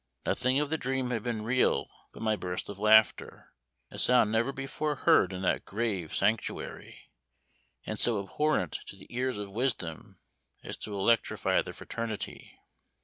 Nothing 0.25 0.59
of 0.59 0.71
the 0.71 0.79
dream 0.79 1.11
had 1.11 1.21
been 1.21 1.43
real 1.43 1.87
but 2.11 2.23
my 2.23 2.35
burst 2.35 2.69
of 2.69 2.79
laughter, 2.79 3.53
a 3.91 3.99
sound 3.99 4.31
never 4.31 4.51
before 4.51 4.95
heard 4.95 5.31
in 5.31 5.43
that 5.43 5.63
grave 5.63 6.11
sanctuary, 6.15 7.11
and 7.85 7.99
so 7.99 8.19
abhorrent 8.19 8.79
to 8.87 8.95
the 8.95 9.15
ears 9.15 9.37
of 9.37 9.51
wisdom, 9.51 10.19
as 10.63 10.75
to 10.77 10.95
electrify 10.97 11.61
the 11.61 11.71
fraternity. 11.71 12.57